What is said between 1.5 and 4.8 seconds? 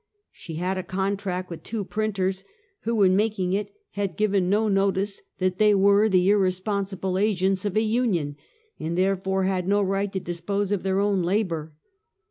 with two printers, who, in making it, had given no